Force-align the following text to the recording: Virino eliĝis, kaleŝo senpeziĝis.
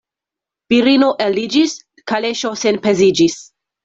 Virino 0.73 1.09
eliĝis, 1.25 1.75
kaleŝo 2.13 2.51
senpeziĝis. 2.63 3.37